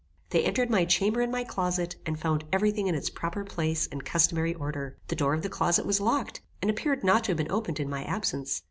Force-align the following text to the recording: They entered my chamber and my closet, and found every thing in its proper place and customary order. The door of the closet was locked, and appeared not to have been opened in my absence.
They 0.31 0.41
entered 0.43 0.71
my 0.71 0.83
chamber 0.85 1.21
and 1.21 1.31
my 1.31 1.43
closet, 1.43 1.95
and 2.07 2.19
found 2.19 2.43
every 2.51 2.71
thing 2.71 2.87
in 2.87 2.95
its 2.95 3.11
proper 3.11 3.43
place 3.43 3.87
and 3.91 4.03
customary 4.03 4.55
order. 4.55 4.97
The 5.09 5.15
door 5.15 5.35
of 5.35 5.43
the 5.43 5.47
closet 5.47 5.85
was 5.85 6.01
locked, 6.01 6.41
and 6.59 6.71
appeared 6.71 7.03
not 7.03 7.23
to 7.25 7.31
have 7.33 7.37
been 7.37 7.51
opened 7.51 7.79
in 7.79 7.87
my 7.87 8.03
absence. 8.03 8.59